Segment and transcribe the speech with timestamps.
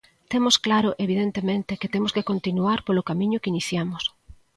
[0.31, 4.03] Temos claro, evidentemente, que temos que continuar polo camiño que iniciamos.